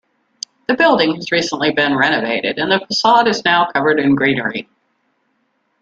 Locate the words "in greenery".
3.99-4.67